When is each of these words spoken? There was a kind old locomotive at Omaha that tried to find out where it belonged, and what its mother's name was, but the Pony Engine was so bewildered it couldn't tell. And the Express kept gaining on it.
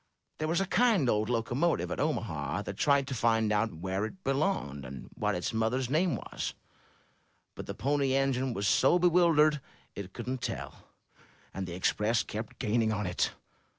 There 0.39 0.47
was 0.47 0.59
a 0.59 0.65
kind 0.65 1.07
old 1.07 1.29
locomotive 1.29 1.91
at 1.91 1.99
Omaha 1.99 2.63
that 2.63 2.75
tried 2.77 3.05
to 3.05 3.13
find 3.13 3.51
out 3.51 3.71
where 3.71 4.03
it 4.03 4.23
belonged, 4.23 4.83
and 4.83 5.09
what 5.13 5.35
its 5.35 5.53
mother's 5.53 5.91
name 5.91 6.15
was, 6.15 6.55
but 7.53 7.67
the 7.67 7.75
Pony 7.75 8.15
Engine 8.15 8.51
was 8.55 8.67
so 8.67 8.97
bewildered 8.97 9.61
it 9.93 10.11
couldn't 10.13 10.41
tell. 10.41 10.87
And 11.53 11.67
the 11.67 11.75
Express 11.75 12.23
kept 12.23 12.57
gaining 12.57 12.91
on 12.91 13.05
it. 13.05 13.31